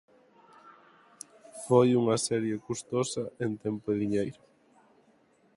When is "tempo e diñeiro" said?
3.63-4.41